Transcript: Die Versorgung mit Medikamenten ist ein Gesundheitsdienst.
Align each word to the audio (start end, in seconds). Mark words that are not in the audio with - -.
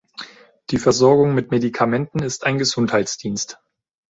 Die 0.71 0.79
Versorgung 0.79 1.35
mit 1.35 1.51
Medikamenten 1.51 2.23
ist 2.23 2.43
ein 2.43 2.57
Gesundheitsdienst. 2.57 3.59